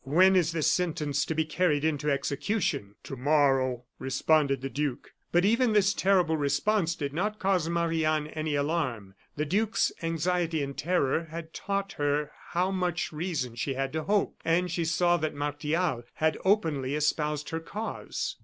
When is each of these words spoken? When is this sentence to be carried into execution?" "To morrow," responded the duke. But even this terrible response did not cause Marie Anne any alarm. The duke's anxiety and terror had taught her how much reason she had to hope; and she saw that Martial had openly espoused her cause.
When 0.03 0.35
is 0.35 0.51
this 0.51 0.65
sentence 0.65 1.25
to 1.25 1.35
be 1.35 1.45
carried 1.45 1.85
into 1.85 2.09
execution?" 2.09 2.95
"To 3.03 3.15
morrow," 3.15 3.83
responded 3.99 4.61
the 4.61 4.67
duke. 4.69 5.11
But 5.31 5.45
even 5.45 5.73
this 5.73 5.93
terrible 5.93 6.37
response 6.37 6.95
did 6.95 7.13
not 7.13 7.37
cause 7.37 7.69
Marie 7.69 8.03
Anne 8.03 8.25
any 8.29 8.55
alarm. 8.55 9.13
The 9.35 9.45
duke's 9.45 9.91
anxiety 10.01 10.63
and 10.63 10.75
terror 10.75 11.25
had 11.25 11.53
taught 11.53 11.91
her 11.99 12.31
how 12.53 12.71
much 12.71 13.11
reason 13.13 13.53
she 13.53 13.75
had 13.75 13.93
to 13.93 14.05
hope; 14.05 14.41
and 14.43 14.71
she 14.71 14.85
saw 14.85 15.17
that 15.17 15.35
Martial 15.35 16.01
had 16.15 16.35
openly 16.43 16.95
espoused 16.95 17.51
her 17.51 17.59
cause. 17.59 18.37